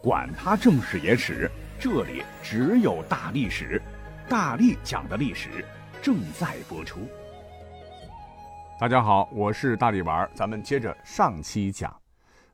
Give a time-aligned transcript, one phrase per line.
[0.00, 3.82] 管他正史野史，这里只有大历史，
[4.28, 5.64] 大力讲的历史
[6.00, 7.00] 正在播出。
[8.78, 11.92] 大家好，我是大力丸，咱们接着上期讲，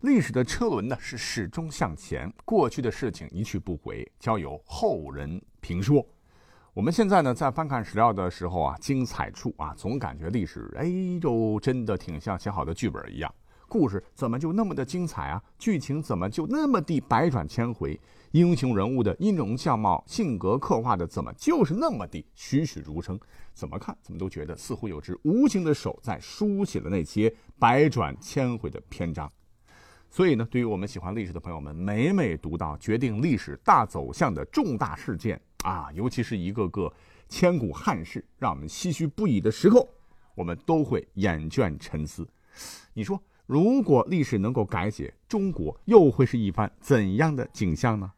[0.01, 6.03] 历史的车轮呢是始终向前，过去的事情一去不回，交由后人评说。
[6.73, 10.87] 我们现在呢在翻看史料的时候啊，精彩处啊，总感觉历史哎
[11.21, 13.33] 呦，真的挺像写好的剧本一样。
[13.75, 15.43] 故事怎么就那么的精彩啊？
[15.59, 17.99] 剧情怎么就那么的百转千回？
[18.31, 23.19] 英雄人物的音容相貌、性格刻画的怎么就是那么的栩栩如生？
[23.53, 29.29] 怎么看怎么都觉得似乎有只无形的手在书写了那些百转千回的篇章。
[30.09, 36.93] 所以呢，对于我们喜欢历史的朋友们，每每读到决定历史大走向的重大事件啊，尤其是一个个
[37.29, 39.89] 千古憾事，让我们唏嘘不已的时候，
[40.37, 42.25] 我们都会眼倦沉思。
[42.93, 43.21] 你说？
[43.47, 48.11] 如果历史能够改写，中国又会是一番怎样的景象呢？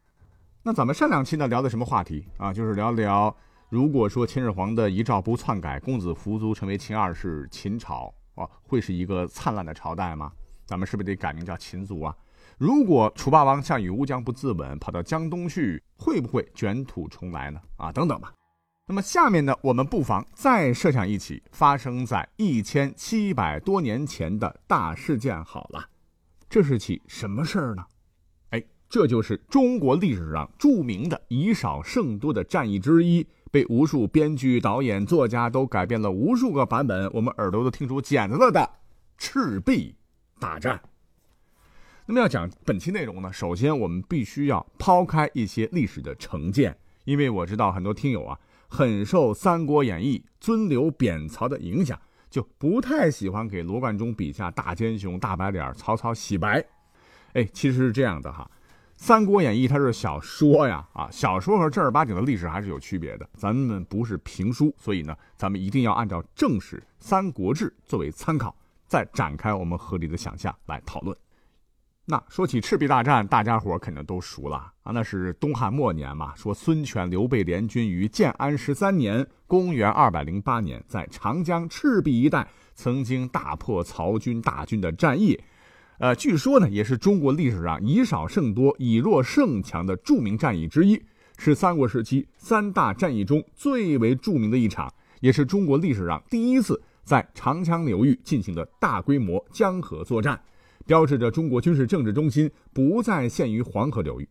[0.63, 2.53] 那咱们上两期呢聊的什么话题啊？
[2.53, 3.35] 就是聊聊，
[3.69, 10.31] 如果说秦始皇的遗诏不篡改，公子扶苏成为秦二世，秦朝啊会是一个灿烂的朝代吗？
[10.65, 12.15] 咱们是不是得改名叫秦族啊？
[12.57, 17.59] 如果楚霸王项羽乌江不自刎，跑到江东去，会不会卷土重来呢？
[17.75, 18.33] 啊，等等吧。
[18.89, 25.89] 那么下面呢，我们不妨再设想一起发生在一千七百多年前的大事件好了。
[26.49, 27.83] 这是起什么事儿呢？
[28.51, 38.69] 哎，这就是中国历史上著名的以少胜多的战役之一，被无数编剧、导演、作家都改编了无数个版本，我们耳朵都听出茧子了的
[39.17, 39.97] 赤壁
[40.39, 40.81] 大战。
[42.05, 48.39] 那么要讲本期内容呢，首先我们必须要抛开一些历史的成见，因为我知道很多听友啊。
[48.67, 56.63] 很受《三国演义》尊刘贬曹的影响，就不太喜欢给罗贯中笔下大奸雄、大白脸曹操洗白。
[57.33, 58.49] 哎，其实是这样的哈，
[58.95, 63.29] 《三国演义》它是小说呀，啊，小说和正儿八经的历史还是有区别的。
[63.33, 68.55] 咱们不是评书，所以呢，咱们一定要按照正史《三国志》作为参考，
[68.87, 71.15] 再展开我们合理的想象来讨论。
[72.09, 76.33] 那说起赤壁大战，大家伙肯定都熟了啊，那是东汉末年嘛。
[76.37, 85.37] 说孙权、刘备联军于建安十三年（公元208年）在长江赤壁一带曾经大破曹军大军的战役，
[85.97, 91.03] 呃，据说呢，也是中国历史上以少胜多、以弱胜强的著名战役之一，
[91.37, 100.39] 是三国时期三大战役中最为著名的一场，也是中国历史上第一次在长江流域进行的大规模江河作战。
[100.87, 104.27] 标志着中国军事政治中心不再限于黄河流域。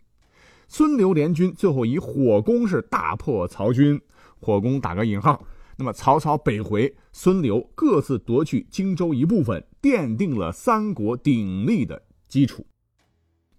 [0.66, 4.00] 孙刘联军最后以火攻是大破曹军，
[4.40, 5.44] 火攻打个引号。
[5.76, 12.66] 那么曹操北回，孙刘各自夺去荆州一部分，奠定了三国鼎立的基础。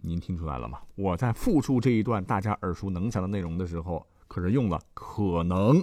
[0.01, 0.79] 您听出来了吗？
[0.95, 5.81] 我在复述这一段大家耳熟能详的内容的时候，可是用了可能，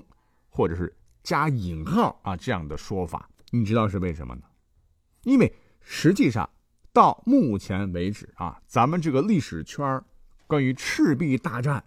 [0.48, 3.30] 或者是加引号啊这样的说法。
[3.50, 4.42] 你知道是为什么呢？
[5.22, 6.50] 因为实际上。
[6.94, 10.00] 到目前为止啊，咱们这个历史圈
[10.46, 11.82] 关于赤壁大战，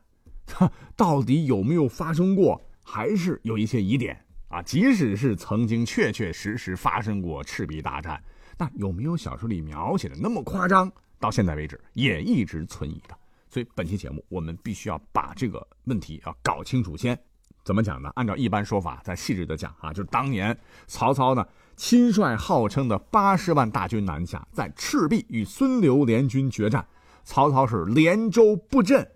[0.46, 4.62] 它到底有没有发生过，还是有一些疑点啊。
[4.62, 8.22] 即使是曾经确确实实发生过赤壁大战，
[8.58, 10.92] 那有没有小说里描写的那么夸张？
[11.22, 13.18] 到现在为止也一直存疑的。
[13.48, 17.18] 所以本期节目我们必须要把这个问题要搞清楚先。
[17.64, 18.12] 怎么讲呢？
[18.16, 21.48] 按照一般说法，再细致的讲啊，就是当年曹操呢。
[21.78, 26.86] 亲率号称的八十万大军南下，在赤壁与孙刘联军决战，
[27.24, 29.08] 曹操是连舟布阵，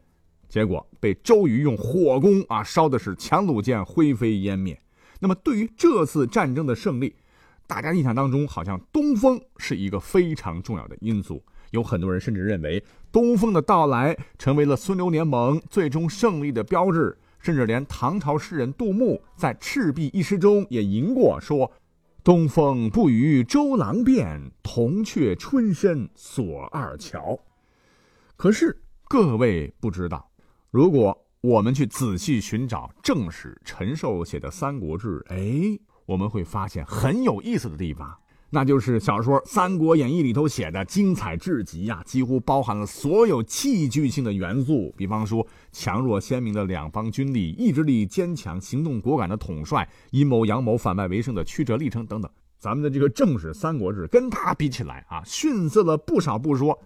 [0.47, 4.79] 结果被周瑜用火攻啊，烧的是强弩箭灰飞烟灭。
[5.19, 7.15] 那么对于这次战争的胜利，
[7.65, 21.71] 大家印象当中好像东风是一个非常重要的因素，有很多人甚至认为东风的到来成为了孙刘联盟最终胜利的标志，甚至连唐朝诗人杜牧在《赤壁》一诗中也吟过说。
[22.23, 27.39] 东风不与周郎便，铜雀春深锁二乔。
[28.37, 30.29] 可是各位不知道，
[30.69, 38.15] 如果我们去仔细寻找正史陈寿写的《三国志》，哎，我们会发现很有意思的地方。
[38.53, 44.93] 那就是小说《三国演义》里头写的精彩至极呀，几乎包含了所有戏剧性的元素。
[44.97, 52.29] 比方说，强弱鲜明的两方军力，意志力坚强、行动果敢的统帅，阴谋阳谋、反败为胜的曲折历程等等。
[52.59, 56.77] 咱们的这个正史《三国志》跟他比起来啊，逊色了不少不说。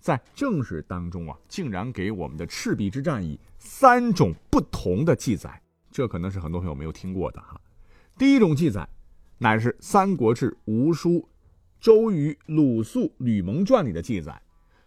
[0.00, 7.60] 在正史当中啊，竟然给我们的赤壁之战以三种不同的记载，这可能是很多朋友没有听过的哈。
[8.16, 8.88] 第一种记载。
[9.42, 11.12] 乃是《三国志·吴书·
[11.80, 14.38] 周瑜、鲁肃、吕蒙传》里的记载，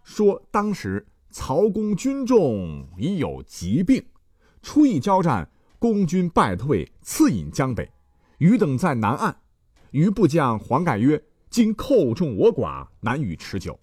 [0.04, 4.06] 说当时曹公军众已有疾病，
[4.62, 7.90] 初一交战，公军败退，次引江北。
[8.38, 9.36] 余等在南岸，
[9.90, 13.80] 余部将黄盖曰：“今寇众我寡，难与持久。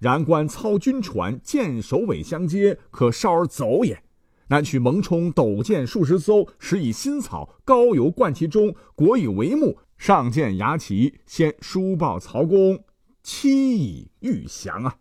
[0.00, 4.02] 然观操军船，舰首尾相接，可稍而走也。
[4.48, 12.84] 南取蒙冲斗舰数十艘，使以新草膏油灌其中，裹以帷幕，上见牙旗，先书报曹公，
[13.22, 14.96] 期以欲降啊！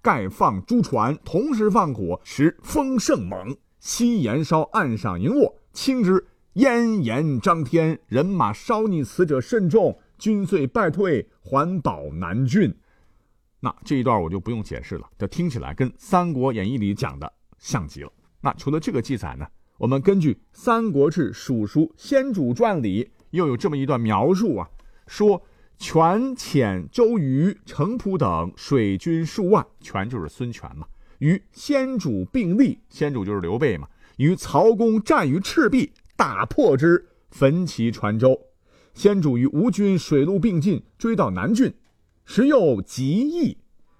[0.00, 12.74] 盖放诸船，同时放火，时风甚猛，夕延烧，岸上营卧，轻之。”烟炎张天，人马稍逆，死者甚众，军遂败退，还保南郡。
[13.60, 18.12] 那这一段我就不用解释了，这听起来跟《三国演义》里讲的像极了。
[18.42, 19.46] 那除了这个记载呢，
[19.78, 24.70] 我们根据《三国志·蜀书·先主传》里又有这么一段描述啊，
[25.06, 25.42] 说
[25.76, 30.86] 权遣周瑜、程普等水军数万，权就是孙权嘛，
[31.18, 35.92] 与先主并立，先主就是刘备嘛，与曹公战于赤壁。
[36.14, 38.38] 大破之，焚其船舟。
[38.94, 41.72] 先主与吴军水陆并进，追到南郡，
[42.24, 43.56] 时又极易，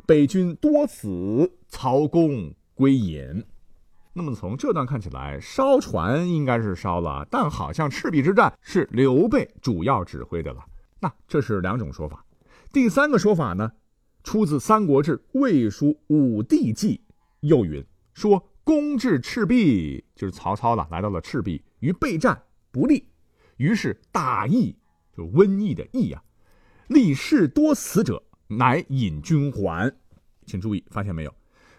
[0.07, 3.43] 北军多死，曹公归隐。
[4.13, 10.65] 那么从这段看起来，烧船应该是烧了，但好像赤壁之战是刘备主要指挥的了。
[11.01, 12.25] 那这是两种说法。
[12.73, 13.73] 第三个说法呢，
[14.23, 16.97] 出自《三国志·魏书·武帝纪》，
[17.41, 18.49] 又云说。
[18.65, 23.09] 攻至赤壁，就是曹操了，来到了赤壁，于备战不利，
[23.57, 24.77] 于是大疫，
[25.17, 26.23] 就瘟疫的疫啊，
[26.87, 29.93] 立士多死者，乃引军还。
[30.47, 31.35] 请注意，发现没有？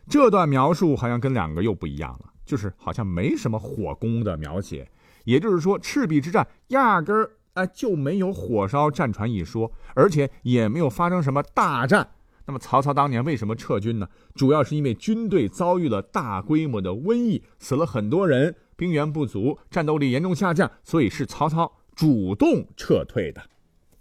[0.10, 4.90] 这段描述好像跟两个又不一样了，就是好像没什么火攻的描写，
[5.26, 12.10] 也就是说，赤壁之战压根儿哎就没有火烧战船一说，而且也没有发生什么大战。
[12.46, 14.10] 那么曹操当年为什么撤军呢？
[14.36, 23.42] 主要是因为军队遭遇了大规模的瘟疫，死了很多人，兵源不足，战斗力严重下降，所以是曹操主动撤退的。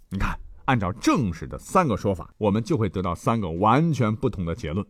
[0.09, 4.85] 你看，按照正史的三个说法，我们就会得到三个完全不同的结论，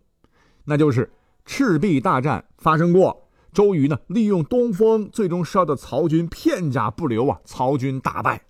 [0.66, 1.12] 那就是
[1.46, 8.44] 赤壁大战发生过，周瑜呢利用东风，最终烧得曹军片甲不留啊，曹军大败。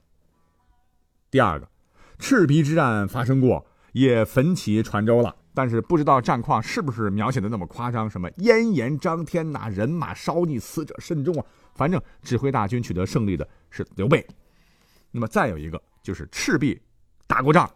[1.31, 1.68] 第二个，
[2.19, 3.65] 赤壁之战发生过。
[3.94, 8.10] 也焚起船舟了，但是不知道战况是不是描写的那么夸张？
[8.10, 11.45] 什么燕言张天呐，人马烧溺，死者甚众啊！
[11.75, 14.25] 反正指挥大军取得胜利的是刘备。
[15.12, 16.81] 那么再有一个就是赤壁
[17.27, 17.71] 打过仗，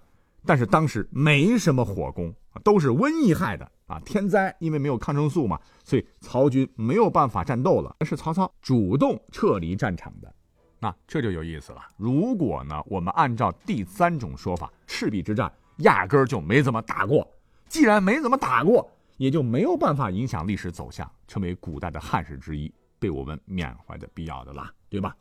[0.47, 2.33] 但是当时没什么火攻，
[2.63, 10.33] 都是瘟疫害的啊，天灾，因为没有抗生素嘛，所以曹军没有办法战斗了，是曹操主动撤离战场的。
[10.79, 11.81] 那这就有意思了。
[11.97, 15.51] 如果呢，我们按照第三种说法，赤壁之战。
[15.81, 17.31] 压根儿就没怎么打过，
[17.69, 25.15] 既然没怎么打过，也就没有办法影响历史走向，成为古代的汉室之一，被我们缅怀的必要的啦，对吧？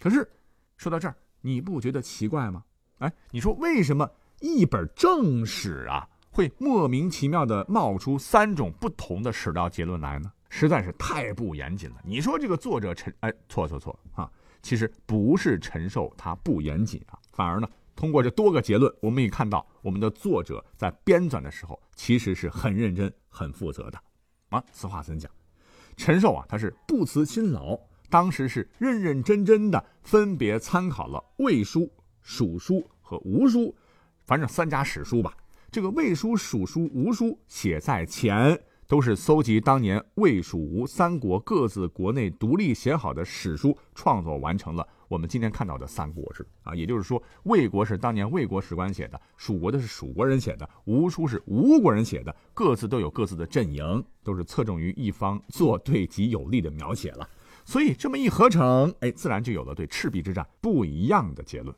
[0.00, 0.28] 可是
[0.76, 2.64] 说到这儿，你不觉得奇怪吗？
[2.98, 4.10] 哎，你说为什么
[4.40, 10.32] 一本正史啊，会莫名其妙的冒出三种不同的史料结论来呢？
[10.48, 11.96] 实在是太不严谨了。
[12.04, 14.28] 你说这个作者陈，哎，错错错啊！
[14.62, 17.68] 其实不是陈寿他不严谨啊，反而呢。
[17.94, 24.00] 通过这多个结论，我们也看到我们的作者在编纂的时候其实是很认真、很负责的。
[24.48, 25.30] 啊，此话怎讲？
[25.96, 27.78] 陈寿啊，他是不辞辛劳，
[28.08, 31.80] 当时是认认真真的分别参考了《魏书》
[32.22, 33.66] 《蜀书》和《吴书》，
[34.30, 35.36] 反正三家史书吧。
[35.72, 38.56] 这个《魏书》《蜀书》《吴书》写在前，
[38.86, 44.86] 都是搜集当年魏、蜀、吴三国各自国内独立写好的史书，创作完成了。
[45.08, 57.28] 我们今天看到的《三国志》啊，也就是说，魏国是当年魏国史官写的，蜀国的是蜀国人写的，吴书是吴国人写的，各自都有各自的阵营，都是侧重于一方做对己有利的描写了。
[57.64, 61.74] 所以这么一合成，哎，自然就有了对赤壁之战不一样的结论。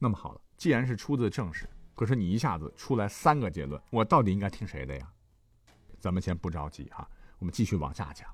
[0.00, 5.08] 那么好了，既然是出自正史，可是你一下子出来三个结论，我到底应该听谁的呀？
[5.98, 8.28] 咱们先不着急哈，我们继续往下讲。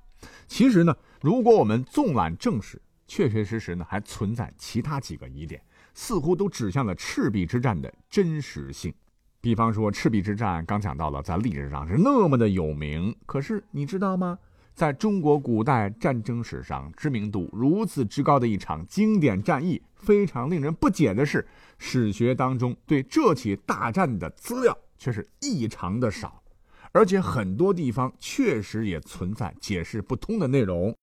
[0.47, 5.63] 其实呢，如果我们纵览正史，确确实实呢，还存在其他几个疑点，
[5.93, 8.91] 似乎都指向了赤壁之战的真实性。
[9.39, 14.39] 比方说，赤壁之战刚讲到了，在历史上是那么的有名，可是你知道吗？
[14.75, 26.43] 在中国古代战争史上，知名度如此之高的一场经典战役，非常令人不解的是，史学当中对这起大战的资料却是异常的少，
[26.91, 30.93] 而且很多地方确实也存在解释不通的内容。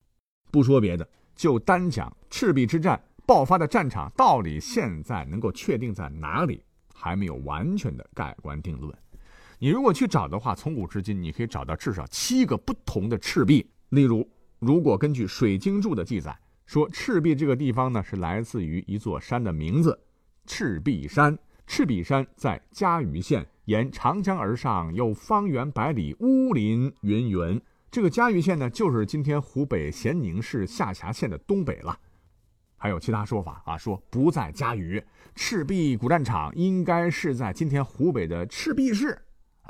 [0.50, 1.08] 不说别的。
[1.34, 6.62] 就单讲赤壁之战爆发的战场，到底现在能够确定在哪里，
[6.94, 8.94] 还没有完全的盖棺定论。
[9.62, 13.64] 你如果去找的话，从古至今，你可以找到至少七个不同的赤壁。
[13.90, 14.28] 例如，
[14.58, 19.96] 如果根据《水经注》的记载，说赤壁这个地方呢，是来自于一座山的名字——
[20.46, 21.38] 赤壁山。
[21.64, 27.60] 赤壁山在嘉鱼县，沿长江而上，有方圆百里，乌林云云。
[27.88, 31.96] 这个嘉鱼县呢，就是今天湖北咸宁市下辖县的东北了。
[32.76, 35.00] 还有其他说法啊，说不在嘉鱼，
[35.36, 39.16] 赤壁古战场应该是在今天湖北的赤壁市。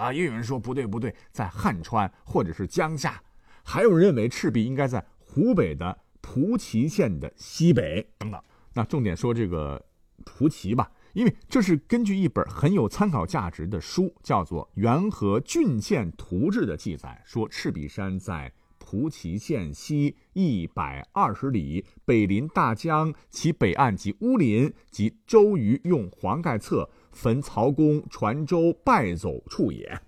[0.03, 3.23] 啊，也有人说不对不对，在汉川或者是江夏，
[3.63, 8.43] 还有人认为赤壁应该在湖北的蒲圻县的西北等等。
[8.75, 9.81] 那重点说这个
[10.25, 26.91] 蒲圻吧，因为这是根据一本很有参考价值的书，叫做《元和郡县图志》的记载，说赤壁山在蒲圻县西一百二十里，北临大江，其北岸及乌林，及周瑜用黄盖策。
[27.13, 30.01] 焚曹公传舟败走处也。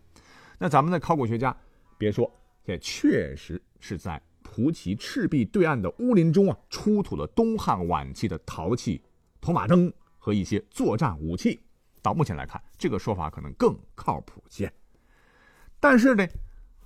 [0.59, 1.57] 那咱们的考古学家，
[1.99, 2.31] 别说，
[2.65, 9.03] 这确实是在蒲圻赤壁对岸的乌林中啊，出土了东汉晚期的陶器、
[9.41, 11.61] 铜马灯和一些作战武器。
[12.01, 14.73] 到目前来看，这个说法可能更靠谱些。
[15.81, 16.27] 但是呢，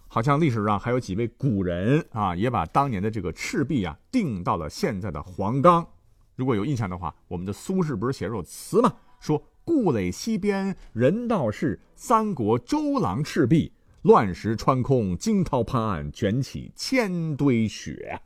[0.09, 5.87] 好像历史上还有几位古人啊，也把当年的这个赤壁啊定到了现在的黄冈。
[6.35, 8.97] 如果有印象的话，我们的苏轼不是写首词吗？
[9.21, 9.41] 说。
[9.69, 13.71] 故垒西边人道是，三国周郎赤壁。
[14.01, 18.19] 乱石穿空，惊涛拍岸，卷起千堆雪。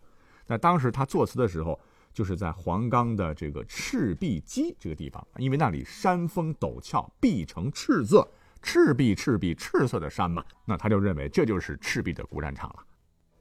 [0.47, 1.81] 那当时他作词的时候，
[2.15, 8.31] 就是在黄冈的这个赤壁矶这个地方，因为那里山峰陡峭，壁呈赤色，
[8.63, 10.45] 赤壁赤壁赤色的山嘛。
[10.65, 12.77] 那他就认为这就是赤壁的古战场了。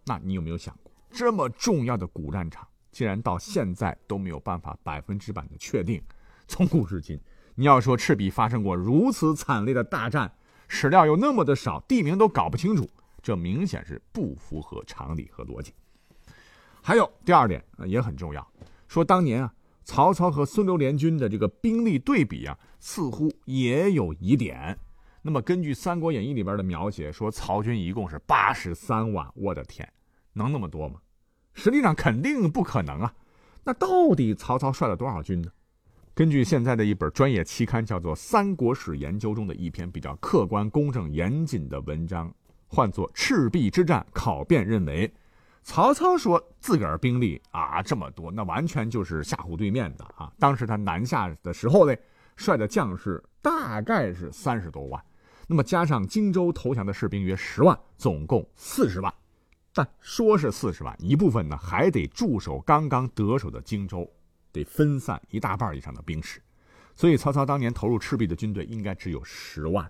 [0.08, 6.02] 那你有没有想过，这么重要的古战场，竟然到现在都没有办法百分之百的确定？
[6.48, 7.20] 从古至今。
[7.56, 10.32] 你要说赤壁发生过如此惨烈的大战，
[10.68, 12.90] 史料又那么的少，地名都搞不清楚，
[13.22, 15.74] 这明显是不符合常理和逻辑。
[16.82, 18.46] 还有第二点啊，也很重要，
[18.88, 19.54] 说当年啊，
[19.84, 24.78] 曹操和孙刘联军的这个兵力对比啊，似乎也有疑点。
[25.22, 29.88] 那么根据《三国演义》里边的描写，说曹军一共是八十三万，我的天，
[30.34, 31.00] 能那么多吗？
[31.54, 33.14] 实际上肯定不可能啊。
[33.64, 35.52] 那到底曹操率了多少军呢？
[36.14, 42.32] 根据现在的一本专业期刊叫做《三国史研究》中的一篇比较客观、公正、严谨的文章，
[42.68, 45.10] 唤作《赤壁之战考辨》，认为
[45.64, 50.30] 曹操说自个儿兵力啊这么多，那完全就是吓唬对面的啊。
[50.38, 51.96] 当时他南下的时候呢，
[52.36, 55.02] 率的将士大概是三十多万，
[55.48, 59.12] 那么加上荆州投降的士兵约十万，总共四十万。
[59.74, 64.12] 但说是四十万，一部分呢还得驻守刚刚得手的荆州。
[64.52, 66.42] 得分散一大半以上的兵士，
[66.94, 69.90] 所以曹操当年投入赤壁的军队应该只有十万。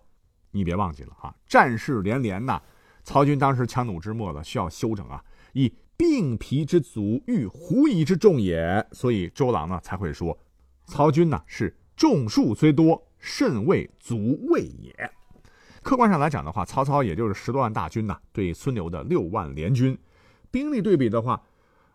[0.51, 2.61] 你别忘记了啊，战事连连呐，
[3.03, 5.23] 曹军当时强弩之末了，需要休整啊。
[5.53, 10.37] 以病疲之卒，欲狐疑之众也，所以周郎呢才会说，
[10.85, 14.93] 曹军呢是众数虽多，甚未足畏也。
[15.81, 19.97] 客观上来讲的话，曹操也就是十多万大军呐，对孙刘的六万联军，
[20.51, 21.41] 兵力对比的话。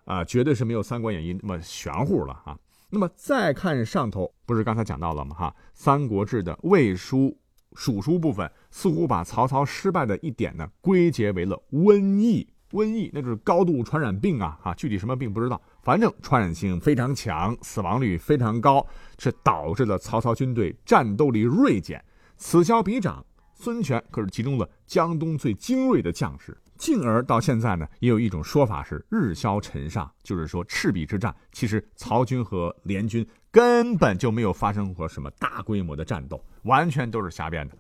[0.07, 2.59] 啊，绝对是没有《三国演义》那么玄乎了啊！
[2.91, 5.35] 那么再看上头，不是刚才讲到了吗？
[5.35, 7.37] 哈，《三国志》的魏书、
[7.75, 12.49] 蜀书部分似乎把曹操失败的一点呢，归结为了瘟疫。
[12.71, 14.59] 瘟疫那就是高度传染病啊！
[14.63, 18.87] 哈，具体什么病不知道，反正传染性非常强，死亡率非常高，
[19.19, 22.05] 是导致了曹操军队战斗力锐减。
[22.37, 26.57] 此消彼长，孙权可是集中了江东最精锐的将士。
[26.77, 37.77] 进而到现在呢，也有一种说法是日消尘上，就是说赤壁之战，其实曹军和联军根本就没有发生过什么大规模的战斗，完全都是瞎编的。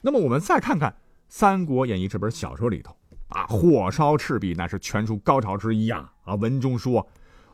[0.00, 0.90] 那么我们再看看
[1.28, 2.96] 《三国演义》这本小说里头
[3.28, 6.12] 啊，火烧赤壁那是全书高潮之一啊！
[6.24, 7.06] 啊，文中说，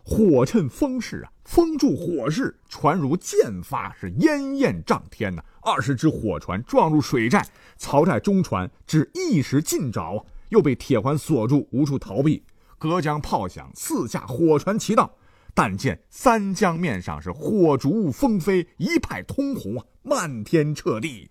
[0.04, 5.42] 火趁风势啊，风助火势，船如箭发，是烟焰涨天呐。
[5.62, 7.42] 二十只火船撞入水寨，
[7.78, 10.22] 曹寨中船只一时尽着啊。
[10.54, 12.44] 又被铁环锁住，无处逃避。
[12.78, 15.12] 隔江炮响，四下火船齐到。
[15.52, 21.28] 但见三江面上是火烛风飞，一派通红啊，漫天彻地。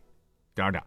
[0.53, 0.83] 点点，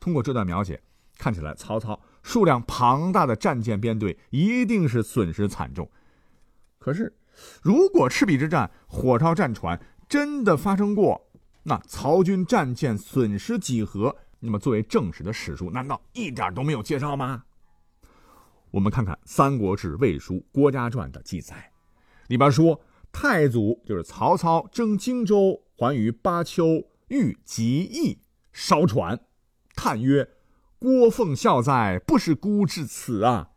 [0.00, 0.82] 通过这段描写，
[1.16, 5.88] 看起来曹操数量庞大的战舰编队一定是损失惨重。
[6.78, 7.14] 可是，
[7.62, 11.28] 如果赤壁之战火烧战船真的发生过，
[11.62, 14.16] 那曹军战舰损失几何？
[14.38, 17.45] 那么作为正史的史书，难道一点都没有介绍吗？
[18.76, 21.72] 我们看看《三国志·魏书·郭嘉传》的记载，
[22.26, 22.78] 里边说，
[23.10, 28.18] 太祖就是曹操征荆州，还于巴丘，遇疾疫，
[28.52, 29.18] 烧船，
[29.74, 30.28] 叹曰
[30.78, 33.48] ：“郭奉孝在，不是孤至此啊。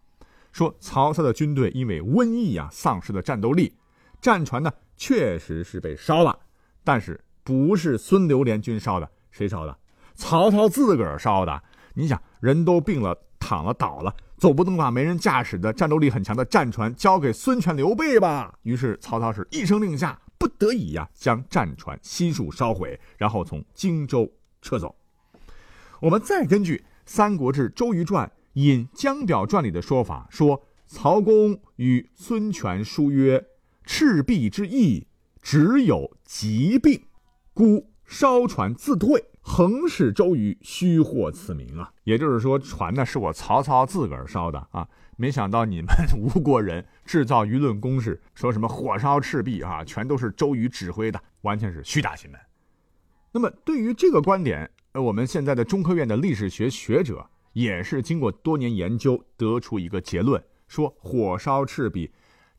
[0.53, 3.75] 说曹操的军队因为瘟疫啊，丧失了战斗力，
[4.21, 6.39] 战船呢确实是被烧了，
[6.85, 9.77] 但是不是孙刘联军烧的，谁烧的？
[10.15, 11.61] 曹操自个儿烧的。
[11.93, 18.57] 你想，人都病了，躺了，倒了，总不能把没人驾驶的战斗力很强的战船交给孙权、刘备吧？
[18.63, 24.31] 于是曹操是一声令下，不得已呀，将战船悉数烧毁，然后从荆州
[24.61, 24.95] 撤走。
[25.99, 33.45] 我们再根据《三国志·周瑜传》引《江表传》里的说法，说曹公与孙权书曰
[33.83, 35.05] ：“赤壁之役，
[35.41, 37.03] 只有疾病，
[37.53, 41.91] 故烧船自退。”横使周瑜虚获此名啊！
[42.03, 44.87] 也就是说，船呢是我曹操自个儿烧的啊！
[45.17, 52.39] 没想到你们吴国人制造舆论攻势，说什么火烧赤壁啊，全都是周瑜指挥的，完全是虚假新闻。
[53.31, 62.11] 那么，对于这个观点，呃，我们现在的中科院的历史学学者也是经过多年研究，得出一个结论：说火烧赤壁，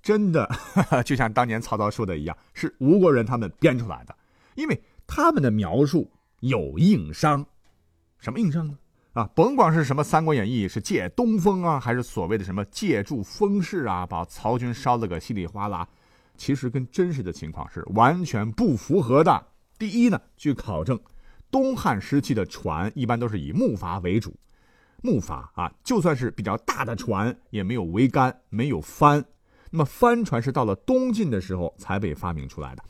[0.03, 0.51] 真的
[1.07, 4.17] 就像当年曹操说的一样，是吴国人他们编出来的，
[4.57, 6.11] 因为他们的描述。
[6.41, 7.47] 有硬伤，
[8.19, 8.79] 什么硬伤呢？
[9.13, 15.87] 啊，甭管是什么《三国演义》，是借东风啊，还是所谓的什么借助风势啊，把曹军烧了个稀里哗啦，
[16.37, 19.47] 其实跟真实的情况是完全不符合的。
[19.79, 20.99] 第一呢，据考证，
[21.51, 24.33] 东汉时期的船一般都是以木筏为主，
[25.03, 29.25] 木筏啊，就算是比较大的船，也没有桅杆，没有帆。
[29.71, 32.85] 那么帆船是到了东晋的时候才被发明出来的。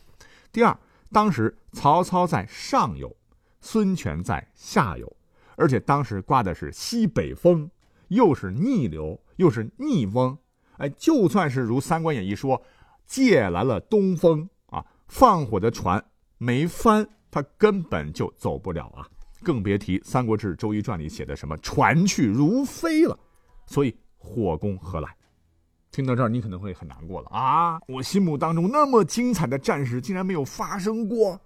[0.52, 0.78] 第二，
[1.10, 3.16] 当时曹操在上游。
[3.60, 5.16] 孙权在下游，
[5.56, 7.70] 而且当时刮的是西北风，
[8.08, 10.36] 又是逆流，又是逆风。
[10.78, 12.60] 哎，就算是如《三国演义》说，
[13.06, 16.02] 借来了东风啊，放火的船
[16.38, 19.06] 没翻，他根本就走不了啊！
[19.42, 23.18] 更别提《三国志·周瑜传》里写的什么“船去如飞”了。
[23.66, 25.14] 所以火攻何来？
[25.90, 27.78] 听到这儿，你可能会很难过了啊！
[27.88, 31.40] 我心目当中那么精彩的战事，竟然没有发生过。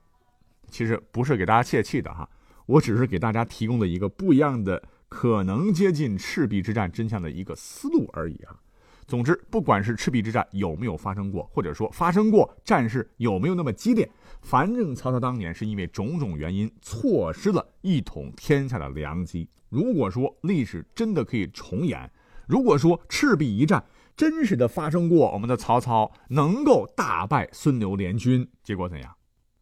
[0.74, 2.28] 其实不是给大家泄气的哈，
[2.66, 8.58] 我只是给大家提供了一个不一样的、可能接近赤壁之战真相的一个思路而已啊。
[9.06, 14.10] 总之，不管是赤壁之战有没有发生过，或者说发生过，战事有没有那么激烈，
[14.42, 19.48] 反正曹操当年是因为种种原因错失了一统天下的良机。
[19.68, 22.10] 如果说历史真的可以重演，
[22.48, 23.84] 如果说赤壁一战
[24.16, 29.14] 真实的发生过，我们的曹操能够大败孙刘联军，结果怎样？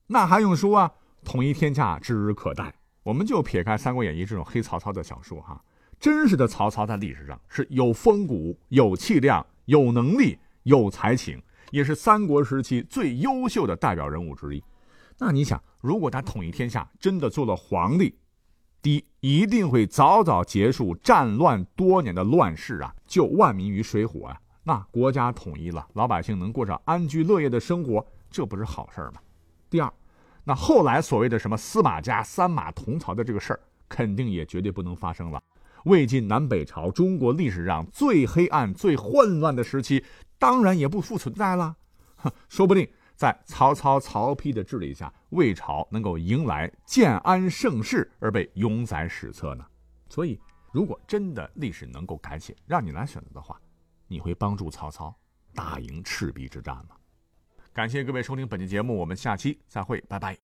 [0.07, 0.93] 那还用说啊？
[1.25, 2.75] 统一天下指日可待。
[3.05, 5.61] 我们就撇开《三国演义》这种黑曹操的小说哈，
[5.99, 14.63] 真实的曹操在历史上是有风骨、有气量、有能力、有才情，也是三国时期最优秀的代表人物之一。
[15.19, 18.15] 那你想，如果他统一天下，真的做了皇帝，
[18.81, 24.41] 第一一定会早早结束战乱多年的乱世啊，救万民于水火啊。
[24.63, 29.21] 那国家统一了，老百姓能过上安居乐业的生活，这不是好事吗？
[29.69, 29.93] 第二。
[30.45, 35.43] 那后来所谓的什么司马家三马同槽的这个事儿，肯定也绝对不能发生了。
[35.85, 40.05] 魏晋南北朝中国历史上最黑暗、最混乱的时期，
[40.39, 41.77] 当然也不复存在了。
[42.49, 49.65] 说不定在曹操、曹丕的治理下，魏朝能够迎来建安盛世，而被永载史册呢。
[50.09, 50.41] 所以，
[50.73, 53.61] 如果真的历史能够改写，让你来选择的话，
[54.07, 55.15] 你会帮助曹操
[55.55, 56.97] 打赢赤壁之战吗？
[57.73, 60.37] 感谢各位收听本期节目，我们下期再会，拜拜。